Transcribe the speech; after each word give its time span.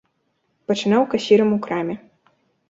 Пачынаў 0.71 1.05
касірам 1.11 1.53
у 1.59 1.61
краме. 1.67 1.95